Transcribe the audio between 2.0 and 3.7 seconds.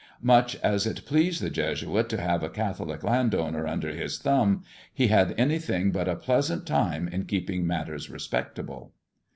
to have a Catholic landowner